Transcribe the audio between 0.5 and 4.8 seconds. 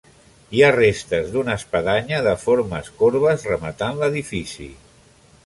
Hi ha restes d'una espadanya de formes corbes rematant l'edifici.